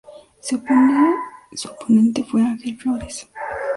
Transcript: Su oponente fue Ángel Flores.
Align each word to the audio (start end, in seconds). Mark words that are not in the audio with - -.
Su 0.39 0.59
oponente 1.71 2.23
fue 2.23 2.41
Ángel 2.43 2.75
Flores. 2.75 3.27